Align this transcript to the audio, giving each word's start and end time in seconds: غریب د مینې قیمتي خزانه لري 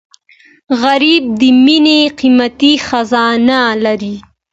غریب 0.81 1.23
د 1.39 1.41
مینې 1.63 1.99
قیمتي 2.19 2.73
خزانه 2.87 3.61
لري 3.83 4.15